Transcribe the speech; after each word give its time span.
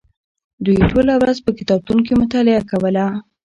دوی 0.65 0.77
ټوله 0.89 1.13
ورځ 1.21 1.37
په 1.45 1.51
کتابتون 1.59 1.97
کې 2.05 2.19
مطالعه 2.21 2.61
کوله. 2.71 3.05